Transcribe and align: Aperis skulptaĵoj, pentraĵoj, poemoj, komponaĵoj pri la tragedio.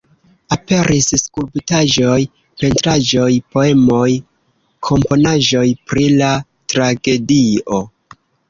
Aperis 0.55 1.09
skulptaĵoj, 1.23 2.15
pentraĵoj, 2.63 3.29
poemoj, 3.57 4.09
komponaĵoj 4.91 5.67
pri 5.93 6.09
la 6.23 6.35
tragedio. 6.75 7.85